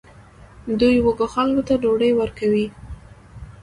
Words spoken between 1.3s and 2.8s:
خلکو ته ډوډۍ ورکوي.